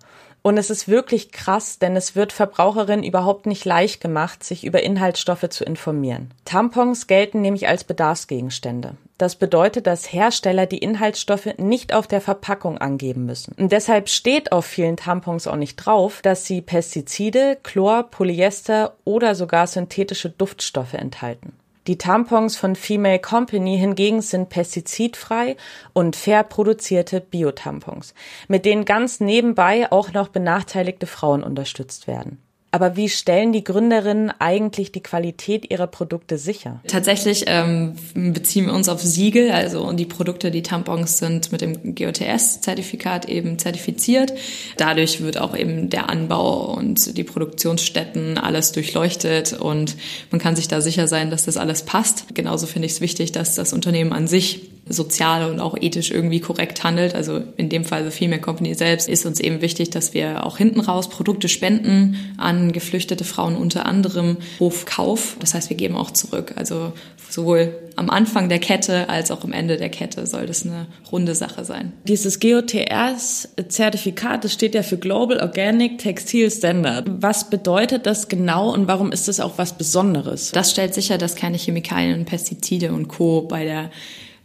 Und 0.46 0.58
es 0.58 0.68
ist 0.68 0.88
wirklich 0.88 1.32
krass, 1.32 1.78
denn 1.78 1.96
es 1.96 2.14
wird 2.16 2.30
Verbraucherinnen 2.30 3.02
überhaupt 3.02 3.46
nicht 3.46 3.64
leicht 3.64 4.02
gemacht, 4.02 4.44
sich 4.44 4.62
über 4.64 4.82
Inhaltsstoffe 4.82 5.48
zu 5.48 5.64
informieren. 5.64 6.32
Tampons 6.44 7.06
gelten 7.06 7.40
nämlich 7.40 7.66
als 7.66 7.84
Bedarfsgegenstände. 7.84 8.94
Das 9.16 9.36
bedeutet, 9.36 9.86
dass 9.86 10.12
Hersteller 10.12 10.66
die 10.66 10.76
Inhaltsstoffe 10.78 11.56
nicht 11.56 11.94
auf 11.94 12.06
der 12.06 12.20
Verpackung 12.20 12.76
angeben 12.76 13.24
müssen. 13.24 13.54
Und 13.58 13.72
deshalb 13.72 14.10
steht 14.10 14.52
auf 14.52 14.66
vielen 14.66 14.98
Tampons 14.98 15.46
auch 15.46 15.56
nicht 15.56 15.76
drauf, 15.76 16.20
dass 16.20 16.44
sie 16.44 16.60
Pestizide, 16.60 17.56
Chlor, 17.62 18.02
Polyester 18.02 18.96
oder 19.04 19.34
sogar 19.34 19.66
synthetische 19.66 20.28
Duftstoffe 20.28 20.92
enthalten. 20.92 21.54
Die 21.86 21.98
Tampons 21.98 22.56
von 22.56 22.76
Female 22.76 23.18
Company 23.18 23.78
hingegen 23.78 24.22
sind 24.22 24.48
pestizidfrei 24.48 25.56
und 25.92 26.16
fair 26.16 26.42
produzierte 26.42 27.20
Biotampons, 27.20 28.14
mit 28.48 28.64
denen 28.64 28.84
ganz 28.84 29.20
nebenbei 29.20 29.90
auch 29.92 30.12
noch 30.12 30.28
benachteiligte 30.28 31.06
Frauen 31.06 31.42
unterstützt 31.42 32.06
werden. 32.06 32.43
Aber 32.74 32.96
wie 32.96 33.08
stellen 33.08 33.52
die 33.52 33.62
Gründerinnen 33.62 34.32
eigentlich 34.40 34.90
die 34.90 35.00
Qualität 35.00 35.70
ihrer 35.70 35.86
Produkte 35.86 36.38
sicher? 36.38 36.80
Tatsächlich 36.88 37.44
ähm, 37.46 37.94
beziehen 38.14 38.66
wir 38.66 38.72
uns 38.72 38.88
auf 38.88 39.00
Siegel, 39.00 39.52
also 39.52 39.84
und 39.84 39.96
die 39.96 40.06
Produkte, 40.06 40.50
die 40.50 40.64
Tampons 40.64 41.18
sind 41.18 41.52
mit 41.52 41.60
dem 41.60 41.94
GOTS-Zertifikat 41.94 43.28
eben 43.28 43.60
zertifiziert. 43.60 44.32
Dadurch 44.76 45.20
wird 45.20 45.38
auch 45.38 45.56
eben 45.56 45.88
der 45.88 46.10
Anbau 46.10 46.74
und 46.74 47.16
die 47.16 47.22
Produktionsstätten 47.22 48.38
alles 48.38 48.72
durchleuchtet 48.72 49.52
und 49.52 49.94
man 50.32 50.40
kann 50.40 50.56
sich 50.56 50.66
da 50.66 50.80
sicher 50.80 51.06
sein, 51.06 51.30
dass 51.30 51.44
das 51.44 51.56
alles 51.56 51.84
passt. 51.84 52.34
Genauso 52.34 52.66
finde 52.66 52.86
ich 52.86 52.94
es 52.94 53.00
wichtig, 53.00 53.30
dass 53.30 53.54
das 53.54 53.72
Unternehmen 53.72 54.12
an 54.12 54.26
sich 54.26 54.73
sozial 54.86 55.50
und 55.50 55.60
auch 55.60 55.76
ethisch 55.80 56.10
irgendwie 56.10 56.40
korrekt 56.40 56.84
handelt. 56.84 57.14
Also 57.14 57.42
in 57.56 57.68
dem 57.68 57.84
Fall 57.84 58.04
The 58.04 58.10
Female 58.10 58.40
Company 58.40 58.74
selbst 58.74 59.08
ist 59.08 59.24
uns 59.24 59.38
eben 59.40 59.62
wichtig, 59.62 59.90
dass 59.90 60.12
wir 60.12 60.44
auch 60.44 60.58
hinten 60.58 60.80
raus 60.80 61.08
Produkte 61.08 61.48
spenden 61.48 62.34
an 62.36 62.72
geflüchtete 62.72 63.24
Frauen 63.24 63.56
unter 63.56 63.86
anderem 63.86 64.36
Hofkauf. 64.60 65.36
Das 65.40 65.54
heißt, 65.54 65.70
wir 65.70 65.76
geben 65.76 65.96
auch 65.96 66.10
zurück. 66.10 66.52
Also 66.56 66.92
sowohl 67.30 67.74
am 67.96 68.10
Anfang 68.10 68.50
der 68.50 68.58
Kette 68.58 69.08
als 69.08 69.30
auch 69.30 69.42
am 69.44 69.52
Ende 69.52 69.78
der 69.78 69.88
Kette 69.88 70.26
soll 70.26 70.46
das 70.46 70.66
eine 70.66 70.86
runde 71.10 71.34
Sache 71.34 71.64
sein. 71.64 71.92
Dieses 72.06 72.38
GOTS-Zertifikat, 72.40 74.44
das 74.44 74.52
steht 74.52 74.74
ja 74.74 74.82
für 74.82 74.98
Global 74.98 75.40
Organic 75.40 75.96
Textile 75.98 76.50
Standard. 76.50 77.06
Was 77.08 77.48
bedeutet 77.48 78.04
das 78.06 78.28
genau 78.28 78.70
und 78.72 78.86
warum 78.86 79.12
ist 79.12 79.28
das 79.28 79.40
auch 79.40 79.56
was 79.56 79.78
Besonderes? 79.78 80.50
Das 80.50 80.70
stellt 80.70 80.92
sicher, 80.94 81.16
dass 81.16 81.36
keine 81.36 81.56
Chemikalien, 81.56 82.26
Pestizide 82.26 82.92
und 82.92 83.08
Co. 83.08 83.40
bei 83.42 83.64
der 83.64 83.90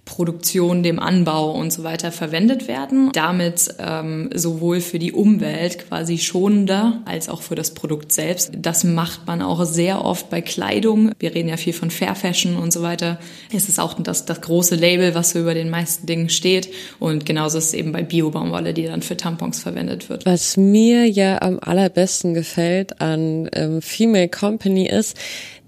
Produktion, 0.10 0.82
dem 0.82 1.00
Anbau 1.00 1.52
und 1.52 1.72
so 1.72 1.84
weiter 1.84 2.12
verwendet 2.12 2.68
werden. 2.68 3.12
Damit 3.14 3.76
ähm, 3.78 4.32
sowohl 4.34 4.82
für 4.82 4.98
die 4.98 5.14
Umwelt 5.14 5.88
quasi 5.88 6.18
schonender 6.18 7.02
als 7.06 7.30
auch 7.30 7.44
für 7.44 7.54
das 7.54 7.76
Produkt 7.76 8.12
selbst. 8.12 8.52
Das 8.58 8.84
macht 8.84 9.28
man 9.28 9.44
auch 9.44 9.64
sehr 9.66 10.04
oft 10.04 10.32
bei 10.32 10.42
Kleidung. 10.42 11.12
Wir 11.20 11.36
reden 11.36 11.48
ja 11.48 11.58
viel 11.58 11.74
von 11.74 11.92
Fair 11.92 12.16
Fashion 12.16 12.58
und 12.58 12.74
so 12.74 12.82
weiter. 12.82 13.20
Es 13.54 13.70
ist 13.70 13.80
auch 13.80 13.94
das, 14.02 14.26
das 14.26 14.42
große 14.42 14.76
Label, 14.76 15.14
was 15.14 15.30
so 15.30 15.40
über 15.40 15.54
den 15.54 15.70
meisten 15.70 16.08
Dingen 16.08 16.30
steht. 16.30 16.70
Und 16.98 17.28
genauso 17.28 17.60
ist 17.60 17.66
es 17.66 17.74
eben 17.76 17.92
bei 17.92 18.02
Biobaumwolle, 18.02 18.74
die 18.74 18.86
dann 18.86 19.04
für 19.04 19.16
Tampons 19.16 19.62
verwendet 19.62 20.10
wird. 20.10 20.26
Was 20.26 20.58
mir 20.58 21.06
ja 21.06 21.40
am 21.42 21.60
allerbesten 21.62 22.34
gefällt 22.34 23.00
an 23.00 23.48
ähm, 23.54 23.84
Female 23.84 24.30
Company 24.30 24.88
ist, 24.88 25.16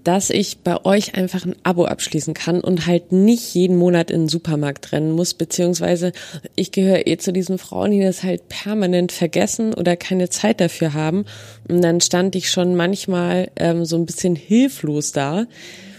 dass 0.04 0.30
ich 0.30 0.58
bei 0.58 0.84
euch 0.84 1.14
einfach 1.14 1.44
ein 1.44 1.56
Abo 1.62 1.84
abschließen 1.84 2.34
kann 2.34 2.60
und 2.60 2.86
halt 2.86 3.12
nicht 3.12 3.54
jeden 3.54 3.76
Monat 3.76 4.10
in 4.10 4.22
den 4.22 4.28
Supermarkt 4.28 4.92
rennen 4.92 5.12
muss, 5.12 5.34
beziehungsweise 5.34 6.12
ich 6.56 6.72
gehöre 6.72 7.06
eh 7.06 7.16
zu 7.16 7.32
diesen 7.32 7.58
Frauen, 7.58 7.92
die 7.92 8.00
das 8.00 8.22
halt 8.22 8.48
permanent 8.48 9.12
vergessen 9.12 9.74
oder 9.74 9.96
keine 9.96 10.28
Zeit 10.28 10.60
dafür 10.60 10.94
haben. 10.94 11.24
Und 11.68 11.82
dann 11.82 12.00
stand 12.00 12.34
ich 12.34 12.50
schon 12.50 12.74
manchmal 12.74 13.50
ähm, 13.56 13.84
so 13.84 13.96
ein 13.96 14.06
bisschen 14.06 14.34
hilflos 14.36 15.12
da. 15.12 15.46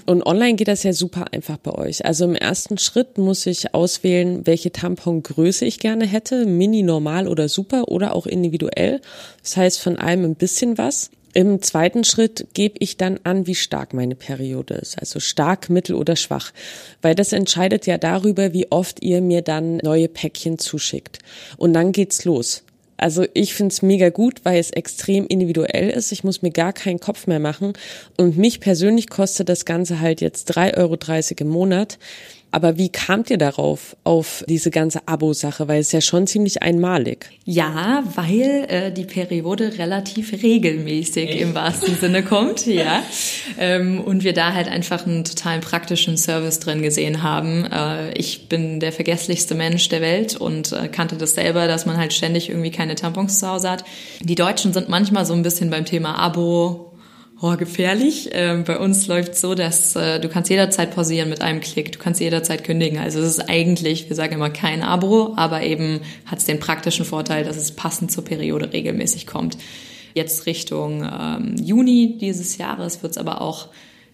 Und 0.06 0.26
online 0.26 0.56
geht 0.56 0.68
das 0.68 0.84
ja 0.84 0.92
super 0.92 1.28
einfach 1.32 1.58
bei 1.58 1.72
euch. 1.72 2.06
Also 2.06 2.26
im 2.26 2.36
ersten 2.36 2.78
Schritt 2.78 3.18
muss 3.18 3.46
ich 3.46 3.74
auswählen, 3.74 4.46
welche 4.46 4.72
Tampongröße 4.72 5.66
ich 5.66 5.80
gerne 5.80 6.06
hätte, 6.06 6.46
mini, 6.46 6.84
normal 6.84 7.28
oder 7.28 7.48
super 7.48 7.88
oder 7.88 8.14
auch 8.14 8.26
individuell. 8.26 9.00
Das 9.42 9.56
heißt 9.56 9.80
von 9.80 9.98
allem 9.98 10.26
ein 10.26 10.36
bisschen 10.36 10.78
was. 10.78 11.10
Im 11.34 11.62
zweiten 11.64 12.04
Schritt 12.04 12.48
gebe 12.54 12.76
ich 12.80 12.98
dann 12.98 13.20
an, 13.24 13.48
wie 13.48 13.56
stark 13.56 13.94
meine 13.94 14.16
Periode 14.16 14.76
ist, 14.76 15.00
also 15.00 15.20
stark, 15.20 15.70
mittel 15.70 15.96
oder 15.96 16.16
schwach, 16.16 16.52
weil 17.02 17.16
das 17.16 17.34
entscheidet 17.34 17.88
ja 17.88 17.98
darüber, 17.98 18.54
wie 18.54 18.72
oft 18.72 19.02
ihr 19.02 19.20
mir 19.20 19.42
dann 19.42 19.78
neue 19.78 20.08
Päckchen 20.08 20.60
zuschickt. 20.60 21.20
Und 21.58 21.74
dann 21.74 21.92
geht's 21.92 22.24
los. 22.24 22.64
Also 22.98 23.26
ich 23.34 23.56
find's 23.56 23.82
mega 23.82 24.10
gut, 24.10 24.42
weil 24.44 24.60
es 24.60 24.70
extrem 24.70 25.26
individuell 25.28 25.90
ist. 25.90 26.12
Ich 26.12 26.24
muss 26.24 26.42
mir 26.42 26.52
gar 26.52 26.72
keinen 26.72 27.00
Kopf 27.00 27.28
mehr 27.28 27.40
machen. 27.40 27.74
Und 28.18 28.38
mich 28.38 28.60
persönlich 28.60 29.10
kostet 29.10 29.50
das 29.50 29.66
Ganze 29.66 30.00
halt 30.00 30.22
jetzt 30.22 30.56
3,30 30.56 30.78
Euro 30.78 30.98
im 31.40 31.48
Monat. 31.50 31.98
Aber 32.54 32.78
wie 32.78 32.90
kamt 32.90 33.32
ihr 33.32 33.40
darauf, 33.40 33.98
auf 34.04 34.46
diese 34.48 34.70
ganze 34.70 35.08
Abo-Sache? 35.08 35.68
Weil 35.68 35.82
es 35.82 35.92
ja 35.92 36.02
schon 36.02 36.28
ziemlich 36.28 36.62
einmalig. 36.62 37.32
Ja, 37.46 38.04
weil 38.14 38.66
äh, 38.70 38.92
die 38.92 39.06
Periode 39.06 39.80
relativ 39.80 40.32
regelmäßig 40.34 41.32
Echt? 41.32 41.42
im 41.42 41.56
wahrsten 41.56 41.96
Sinne 41.96 42.22
kommt, 42.22 42.66
ja. 42.68 43.02
Ähm, 43.58 44.00
und 44.00 44.24
wir 44.24 44.34
da 44.34 44.54
halt 44.54 44.68
einfach 44.68 45.08
einen 45.08 45.24
totalen 45.24 45.62
praktischen 45.62 46.16
Service 46.16 46.60
drin 46.60 46.84
gesehen 46.84 47.24
haben. 47.24 47.66
Äh, 47.66 48.14
ich 48.14 48.50
bin 48.50 48.80
der 48.80 48.92
vergesslichste 48.92 49.56
Mensch 49.56 49.90
der 49.90 50.02
Welt 50.02 50.36
und 50.36 50.74
äh, 50.74 50.90
kannte 50.90 51.16
das 51.16 51.34
selber, 51.34 51.68
dass 51.68 51.88
man 51.88 51.98
halt 51.98 52.14
ständig 52.14 52.50
irgendwie 52.50 52.70
keine 52.70 52.94
Tampons 52.94 53.40
zu 53.40 53.50
Hause 53.50 53.72
hat. 53.72 53.84
Die 54.22 54.36
Deutschen 54.36 54.74
sind 54.74 54.90
manchmal 54.90 55.26
so 55.26 55.34
ein 55.34 55.42
bisschen 55.42 55.72
beim 55.72 55.86
Thema 55.86 56.20
Abo 56.20 56.93
oh, 57.44 57.58
gefährlich. 57.58 58.30
Ähm, 58.32 58.64
bei 58.64 58.80
uns 58.80 59.08
läuft 59.08 59.36
so, 59.36 59.54
dass 59.54 59.98
äh, 59.98 60.22
du 60.22 60.30
kannst 60.30 60.50
jederzeit 60.50 60.96
pausieren 60.96 61.30
mit 61.30 61.42
einem 61.42 61.60
Klick, 61.60 61.92
du 61.92 62.00
kannst 62.00 62.22
jederzeit 62.22 62.64
kündigen. 62.64 63.00
Also 63.00 63.20
es 63.20 63.38
ist 63.38 63.50
eigentlich, 63.50 64.08
wir 64.08 64.16
sagen 64.16 64.34
immer 64.34 64.50
kein 64.50 64.82
Abo, 64.82 65.34
aber 65.36 65.62
eben 65.62 66.00
hat 66.26 66.40
es 66.40 66.46
den 66.46 66.62
praktischen 66.62 67.04
Vorteil, 67.04 67.44
dass 67.44 67.58
es 67.58 67.74
passend 67.74 68.14
zur 68.14 68.24
Periode 68.24 68.72
regelmäßig 68.72 69.28
kommt. 69.28 69.58
Jetzt 70.14 70.46
Richtung 70.46 71.04
ähm, 71.04 71.56
Juni 71.62 72.18
dieses 72.18 72.58
Jahres 72.58 73.04
wird 73.04 73.12
es 73.12 73.18
aber 73.18 73.42
auch 73.42 73.68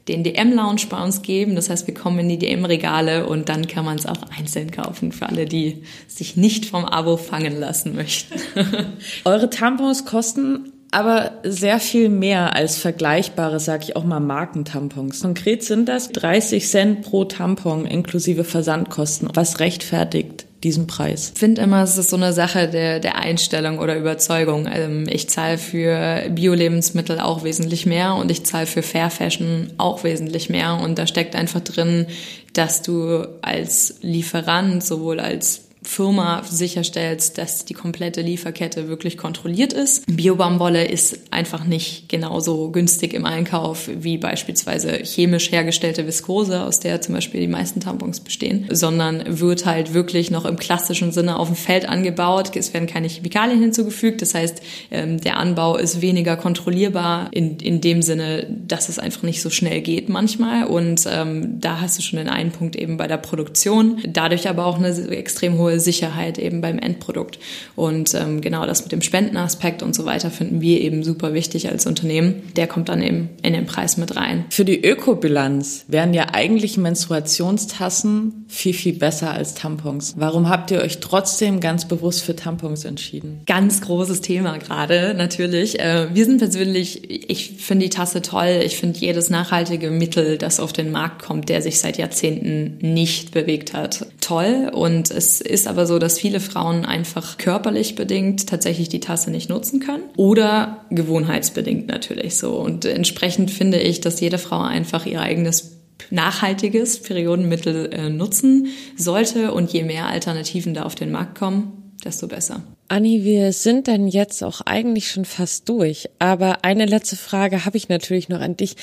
den 0.08 0.24
DM-Lounge 0.24 0.88
bei 0.90 1.04
uns 1.04 1.22
geben. 1.22 1.56
Das 1.56 1.70
heißt, 1.70 1.86
wir 1.86 1.94
kommen 1.94 2.18
in 2.18 2.30
die 2.30 2.40
DM-Regale 2.40 3.28
und 3.28 3.48
dann 3.48 3.68
kann 3.68 3.86
man 3.86 4.00
es 4.00 4.08
auch 4.08 4.24
einzeln 4.36 4.72
kaufen 4.72 5.12
für 5.12 5.30
alle, 5.30 5.46
die 5.46 5.84
sich 6.08 6.36
nicht 6.36 6.66
vom 6.66 6.84
Abo 6.84 7.16
fangen 7.16 7.60
lassen 7.60 7.96
möchten. 7.96 8.40
Eure 9.24 9.52
Tampons 9.52 10.06
kosten 10.06 10.72
aber 10.92 11.32
sehr 11.44 11.80
viel 11.80 12.10
mehr 12.10 12.56
als 12.56 12.78
vergleichbare, 12.78 13.60
sag 13.60 13.84
ich 13.84 13.96
auch 13.96 14.04
mal, 14.04 14.20
Markentampons. 14.20 15.22
Konkret 15.22 15.64
sind 15.64 15.88
das 15.88 16.10
30 16.10 16.68
Cent 16.68 17.02
pro 17.04 17.26
Tampon 17.26 17.86
inklusive 17.86 18.44
Versandkosten. 18.44 19.30
Was 19.34 19.60
rechtfertigt 19.60 20.46
diesen 20.64 20.88
Preis? 20.88 21.32
Ich 21.34 21.40
finde 21.40 21.62
immer, 21.62 21.84
es 21.84 21.98
ist 21.98 22.10
so 22.10 22.16
eine 22.16 22.34
Sache 22.34 22.68
der, 22.68 23.00
der 23.00 23.18
Einstellung 23.18 23.78
oder 23.80 23.98
Überzeugung. 23.98 24.68
Ähm, 24.72 25.06
ich 25.08 25.30
zahle 25.30 25.60
für 25.60 26.24
Bio-Lebensmittel 26.30 27.20
auch 27.20 27.44
wesentlich 27.44 27.86
mehr 27.86 28.16
und 28.16 28.32
ich 28.32 28.44
zahle 28.46 28.66
für 28.66 28.82
Fair 28.82 29.12
Fashion 29.12 29.72
auch 29.78 30.04
wesentlich 30.04 30.50
mehr. 30.50 30.80
Und 30.82 30.98
da 30.98 31.06
steckt 31.06 31.36
einfach 31.36 31.62
drin, 31.62 32.08
dass 32.54 32.82
du 32.82 33.28
als 33.44 33.96
Lieferant 34.02 34.84
sowohl 34.84 35.20
als 35.20 35.69
Firma 35.90 36.44
sicherstellst, 36.44 37.40
dass 37.40 37.66
die 37.66 37.74
komplette 37.74 38.22
Lieferkette 38.22 38.88
wirklich 38.88 39.18
kontrolliert 39.18 39.74
ist. 39.74 40.06
Biobaumwolle 40.06 40.86
ist 40.86 41.20
einfach 41.32 41.66
nicht 41.66 42.08
genauso 42.10 42.70
günstig 42.70 43.16
im 43.16 43.26
Einkauf 43.26 43.90
wie 43.92 44.20
beispielsweise 44.20 44.92
chemisch 45.04 45.52
hergestellte 45.52 46.06
Viskose, 46.06 46.64
aus 46.64 46.80
der 46.80 47.02
zum 47.02 47.16
Beispiel 47.16 47.42
die 47.42 47.48
meisten 47.48 47.80
Tampons 47.80 48.20
bestehen, 48.20 48.68
sondern 48.70 49.40
wird 49.40 49.66
halt 49.66 49.96
wirklich 49.96 50.30
noch 50.30 50.46
im 50.46 50.58
klassischen 50.58 51.12
Sinne 51.12 51.40
auf 51.40 51.48
dem 51.48 51.56
Feld 51.56 51.90
angebaut. 51.90 52.56
Es 52.56 52.72
werden 52.72 52.88
keine 52.88 53.08
Chemikalien 53.08 53.60
hinzugefügt. 53.60 54.22
Das 54.22 54.36
heißt, 54.36 54.62
ähm, 54.92 55.20
der 55.20 55.38
Anbau 55.38 55.76
ist 55.76 56.02
weniger 56.02 56.38
kontrollierbar 56.38 57.30
in, 57.32 57.58
in 57.58 57.82
dem 57.82 58.04
Sinne, 58.04 58.46
dass 58.68 58.90
es 58.90 59.00
einfach 59.00 59.24
nicht 59.24 59.42
so 59.42 59.50
schnell 59.50 59.82
geht 59.82 60.08
manchmal. 60.08 60.66
Und 60.66 61.08
ähm, 61.12 61.60
da 61.60 61.82
hast 61.82 61.98
du 61.98 62.04
schon 62.04 62.20
den 62.20 62.30
einen 62.30 62.52
Punkt 62.52 62.76
eben 62.76 62.98
bei 62.98 63.08
der 63.08 63.18
Produktion. 63.18 63.98
Dadurch 64.08 64.48
aber 64.48 64.68
auch 64.68 64.78
eine 64.78 64.90
extrem 65.10 65.58
hohe 65.58 65.79
hohe 65.80 65.82
Sicherheit 65.82 66.38
eben 66.38 66.62
beim 66.62 66.78
Endprodukt. 66.78 67.40
Und 67.76 68.14
ähm, 68.14 68.42
genau 68.42 68.66
das 68.66 68.84
mit 68.84 68.92
dem 68.92 69.02
Spendenaspekt 69.02 69.82
und 69.82 69.96
so 69.96 70.06
weiter 70.06 70.30
finden 70.30 70.62
wir 70.62 70.82
eben 70.82 71.04
super 71.04 71.34
wichtig 71.34 71.70
als 71.70 71.86
Unternehmen. 71.86 72.44
Der 72.56 72.68
kommt 72.68 72.90
dann 72.90 73.02
eben 73.02 73.30
in 73.42 73.54
den 73.54 73.66
Preis 73.66 73.98
mit 73.98 74.16
rein. 74.16 74.46
Für 74.50 74.66
die 74.66 74.84
Ökobilanz 74.84 75.86
wären 75.88 76.14
ja 76.14 76.28
eigentlich 76.34 76.78
Menstruationstassen 76.78 78.46
viel, 78.48 78.74
viel 78.74 78.94
besser 78.94 79.32
als 79.32 79.54
Tampons. 79.54 80.16
Warum 80.18 80.50
habt 80.50 80.72
ihr 80.72 80.82
euch 80.82 81.00
trotzdem 81.00 81.60
ganz 81.60 81.88
bewusst 81.88 82.22
für 82.22 82.36
Tampons 82.36 82.86
entschieden? 82.86 83.42
Ganz 83.46 83.82
großes 83.82 84.22
Thema 84.22 84.58
gerade, 84.58 85.14
natürlich. 85.16 85.80
Äh, 85.80 86.08
wir 86.14 86.26
sind 86.26 86.40
persönlich, 86.40 87.30
ich 87.30 87.52
finde 87.58 87.86
die 87.86 87.90
Tasse 87.90 88.22
toll. 88.22 88.62
Ich 88.66 88.78
finde 88.78 89.00
jedes 89.00 89.30
nachhaltige 89.30 89.92
Mittel, 89.92 90.38
das 90.38 90.60
auf 90.60 90.74
den 90.74 90.92
Markt 90.92 91.22
kommt, 91.22 91.50
der 91.50 91.62
sich 91.62 91.80
seit 91.80 91.98
Jahrzehnten 91.98 92.78
nicht 92.82 93.32
bewegt 93.32 93.74
hat, 93.74 94.08
toll. 94.20 94.70
Und 94.74 95.12
es 95.12 95.42
ist 95.42 95.60
ist 95.60 95.68
aber 95.70 95.86
so, 95.86 96.00
dass 96.00 96.20
viele 96.20 96.40
Frauen 96.40 96.86
einfach 96.86 97.38
körperlich 97.38 97.96
bedingt 97.96 98.48
tatsächlich 98.48 98.90
die 98.90 99.00
Tasse 99.00 99.32
nicht 99.32 99.50
nutzen 99.50 99.80
können 99.80 100.04
oder 100.18 100.86
gewohnheitsbedingt 100.90 101.88
natürlich 101.88 102.38
so. 102.38 102.56
Und 102.56 102.86
entsprechend 102.86 103.52
finde 103.52 103.80
ich, 103.80 104.02
dass 104.02 104.20
jede 104.20 104.38
Frau 104.38 104.60
einfach 104.60 105.06
ihr 105.06 105.22
eigenes 105.22 105.78
nachhaltiges 106.10 107.02
Periodenmittel 107.02 107.92
äh, 107.94 108.10
nutzen 108.10 108.68
sollte 108.98 109.54
und 109.54 109.72
je 109.72 109.84
mehr 109.84 110.08
Alternativen 110.08 110.74
da 110.74 110.84
auf 110.84 110.96
den 110.96 111.12
Markt 111.12 111.38
kommen, 111.38 111.94
desto 112.04 112.28
besser. 112.28 112.64
Anni, 112.88 113.24
wir 113.24 113.54
sind 113.54 113.88
dann 113.88 114.08
jetzt 114.08 114.44
auch 114.44 114.62
eigentlich 114.62 115.12
schon 115.12 115.26
fast 115.26 115.70
durch. 115.70 116.10
Aber 116.18 116.64
eine 116.64 116.86
letzte 116.86 117.16
Frage 117.16 117.66
habe 117.66 117.78
ich 117.78 117.88
natürlich 117.88 118.30
noch 118.30 118.40
an 118.40 118.58
dich. 118.58 118.76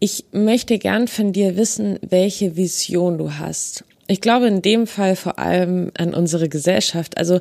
Ich 0.00 0.24
möchte 0.32 0.78
gern 0.78 1.06
von 1.06 1.32
dir 1.32 1.56
wissen, 1.56 1.98
welche 2.02 2.56
Vision 2.56 3.18
du 3.18 3.34
hast. 3.34 3.84
Ich 4.12 4.20
glaube 4.20 4.46
in 4.46 4.60
dem 4.60 4.86
Fall 4.86 5.16
vor 5.16 5.38
allem 5.38 5.90
an 5.96 6.12
unsere 6.12 6.50
Gesellschaft. 6.50 7.16
Also 7.16 7.40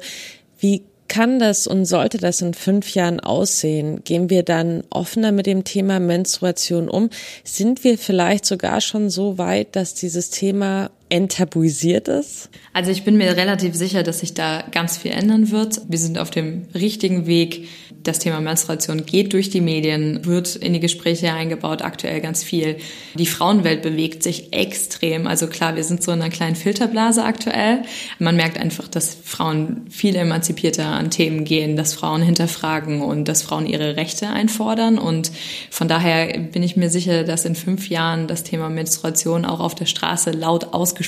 wie 0.58 0.84
kann 1.10 1.38
das 1.38 1.68
und 1.68 1.84
sollte 1.84 2.18
das 2.18 2.40
in 2.40 2.54
fünf 2.54 2.96
Jahren 2.96 3.20
aussehen? 3.20 4.06
Gehen 4.06 4.30
wir 4.30 4.44
dann 4.44 4.86
offener 4.90 5.34
mit 5.34 5.48
dem 5.48 5.66
Thema 5.66 6.00
Menstruation 6.00 6.88
um? 6.88 7.10
Sind 7.44 7.84
wir 7.84 7.98
vielleicht 7.98 8.46
sogar 8.46 8.80
schon 8.80 9.10
so 9.10 9.38
weit, 9.38 9.76
dass 9.76 9.96
dieses 9.96 10.30
Thema 10.30 10.92
enttabuisiert 11.12 12.08
ist? 12.08 12.50
Also 12.74 12.90
ich 12.90 13.04
bin 13.04 13.18
mir 13.18 13.36
relativ 13.36 13.76
sicher, 13.76 14.02
dass 14.02 14.20
sich 14.20 14.34
da 14.34 14.64
ganz 14.72 14.98
viel 14.98 15.12
ändern 15.12 15.52
wird. 15.52 15.82
Wir 15.90 16.00
sind 16.00 16.18
auf 16.18 16.32
dem 16.32 16.68
richtigen 16.74 17.28
Weg 17.28 17.68
das 18.04 18.18
Thema 18.18 18.42
Menstruation 18.42 19.06
geht 19.06 19.34
durch 19.34 19.52
die 19.52 19.62
Medien, 19.62 20.26
wird 20.26 20.56
in 20.56 20.74
die 20.74 20.80
Gespräche 20.80 21.34
eingebaut, 21.34 21.84
aktuell 21.84 22.20
ganz 22.20 22.44
viel. 22.44 22.78
Die 23.14 23.28
Frauenwelt 23.28 23.84
bewegt 23.84 24.24
sich 24.24 24.54
extrem. 24.54 25.28
Also 25.28 25.46
klar, 25.46 25.76
wir 25.76 25.84
sind 25.84 26.02
so 26.02 26.12
in 26.12 26.20
einer 26.20 26.32
kleinen 26.32 26.56
Filterblase 26.56 27.24
aktuell. 27.24 27.84
Man 28.18 28.36
merkt 28.36 28.58
einfach, 28.58 28.88
dass 28.88 29.16
Frauen 29.24 29.86
viel 29.92 30.16
emanzipierter 30.16 30.88
an 30.88 31.12
Themen 31.12 31.44
gehen, 31.44 31.76
dass 31.76 31.94
Frauen 31.94 32.24
hinterfragen 32.24 33.04
und 33.04 33.28
dass 33.28 33.44
Frauen 33.44 33.68
ihre 33.68 33.98
Rechte 33.98 34.30
einfordern. 34.30 34.98
Und 34.98 35.32
von 35.70 35.88
daher 35.88 36.40
bin 36.40 36.64
ich 36.64 36.76
mir 36.76 36.90
sicher, 36.90 37.24
dass 37.24 37.46
in 37.46 37.54
fünf 37.54 37.90
Jahren 37.90 38.26
das 38.26 38.42
Thema 38.44 38.70
Menstruation 38.70 39.46
auch 39.46 39.60
auf 39.60 39.76
der 39.76 39.86
Straße 39.86 40.32
laut 40.32 40.74
ausgesprochen 40.74 41.01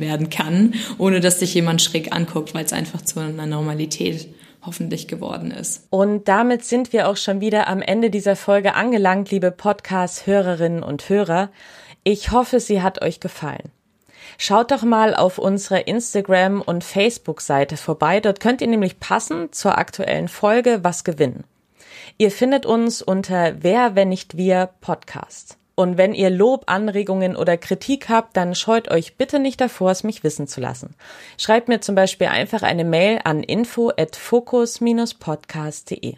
werden 0.00 0.30
kann, 0.30 0.74
ohne 0.98 1.20
dass 1.20 1.40
sich 1.40 1.54
jemand 1.54 1.82
schräg 1.82 2.14
anguckt, 2.14 2.54
weil 2.54 2.64
es 2.64 2.72
einfach 2.72 3.02
zu 3.02 3.20
einer 3.20 3.46
Normalität 3.46 4.28
hoffentlich 4.64 5.08
geworden 5.08 5.50
ist. 5.50 5.86
Und 5.90 6.28
damit 6.28 6.64
sind 6.64 6.92
wir 6.92 7.08
auch 7.08 7.16
schon 7.16 7.40
wieder 7.40 7.68
am 7.68 7.82
Ende 7.82 8.10
dieser 8.10 8.36
Folge 8.36 8.74
angelangt, 8.74 9.30
liebe 9.30 9.50
Podcast-Hörerinnen 9.50 10.82
und 10.82 11.08
Hörer. 11.08 11.50
Ich 12.04 12.30
hoffe, 12.30 12.60
sie 12.60 12.82
hat 12.82 13.02
euch 13.02 13.20
gefallen. 13.20 13.70
Schaut 14.38 14.70
doch 14.70 14.82
mal 14.82 15.14
auf 15.14 15.38
unserer 15.38 15.86
Instagram- 15.86 16.62
und 16.62 16.84
Facebook-Seite 16.84 17.76
vorbei. 17.76 18.20
Dort 18.20 18.40
könnt 18.40 18.60
ihr 18.60 18.68
nämlich 18.68 19.00
passend 19.00 19.54
zur 19.54 19.76
aktuellen 19.76 20.28
Folge 20.28 20.80
was 20.82 21.04
gewinnen. 21.04 21.44
Ihr 22.16 22.30
findet 22.30 22.66
uns 22.66 23.02
unter 23.02 23.62
Wer, 23.62 23.96
wenn 23.96 24.08
nicht 24.08 24.36
wir 24.36 24.70
Podcast. 24.80 25.59
Und 25.74 25.98
wenn 25.98 26.14
ihr 26.14 26.30
Lob, 26.30 26.62
Anregungen 26.66 27.34
oder 27.36 27.56
Kritik 27.56 28.08
habt, 28.08 28.36
dann 28.36 28.54
scheut 28.54 28.88
euch 28.90 29.16
bitte 29.16 29.38
nicht 29.38 29.60
davor, 29.60 29.90
es 29.90 30.04
mich 30.04 30.24
wissen 30.24 30.46
zu 30.46 30.60
lassen. 30.60 30.94
Schreibt 31.38 31.68
mir 31.68 31.80
zum 31.80 31.94
Beispiel 31.94 32.26
einfach 32.26 32.62
eine 32.62 32.84
Mail 32.84 33.20
an 33.24 33.42
info@focus-podcast.de. 33.42 36.16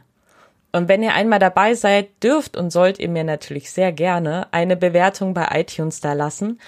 Und 0.73 0.88
wenn 0.88 1.02
ihr 1.02 1.14
einmal 1.14 1.38
dabei 1.38 1.75
seid, 1.75 2.09
dürft 2.23 2.56
und 2.56 2.71
sollt 2.71 2.99
ihr 2.99 3.11
mir 3.11 3.25
natürlich 3.25 3.71
sehr 3.71 3.92
gerne 3.92 4.49
eine 4.52 4.76
Bewertung 4.76 5.35
bei 5.35 5.49
iTunes 5.52 6.00
da 6.00 6.14
lassen. 6.14 6.59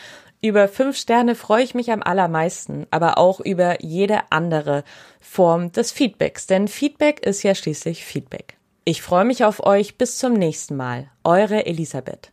Über 0.43 0.69
fünf 0.69 0.99
Sterne 0.99 1.35
freue 1.35 1.64
ich 1.64 1.75
mich 1.75 1.91
am 1.91 2.03
allermeisten, 2.03 2.87
aber 2.91 3.17
auch 3.17 3.41
über 3.41 3.83
jede 3.83 4.31
andere 4.31 4.85
Form 5.19 5.73
des 5.73 5.91
Feedbacks, 5.91 6.47
denn 6.47 6.69
Feedback 6.69 7.21
ist 7.21 7.43
ja 7.43 7.55
schließlich 7.55 8.05
Feedback. 8.05 8.59
Ich 8.87 9.00
freue 9.00 9.25
mich 9.25 9.45
auf 9.45 9.64
euch. 9.64 9.97
Bis 9.97 10.19
zum 10.19 10.35
nächsten 10.35 10.76
Mal. 10.76 11.09
Eure 11.25 11.64
Elisabeth. 11.64 12.29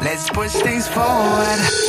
Let's 0.00 0.28
push 0.30 0.52
things 0.62 0.88
forward. 0.88 1.84